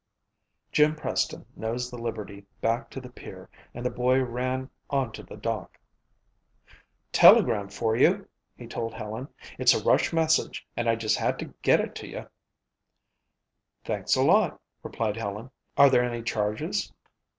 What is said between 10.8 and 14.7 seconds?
I just had to get it to you." "Thanks a lot,"